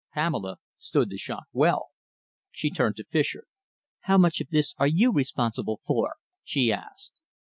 Pamela 0.15 0.57
stood 0.79 1.11
the 1.11 1.17
shock 1.19 1.45
well. 1.53 1.89
She 2.49 2.71
turned 2.71 2.95
to 2.95 3.03
Fischer. 3.03 3.43
"How 3.99 4.17
much 4.17 4.41
of 4.41 4.49
this 4.49 4.73
are 4.79 4.87
you 4.87 5.11
responsible 5.13 5.79
for?" 5.85 6.15
she 6.43 6.71
asked. 6.73 7.21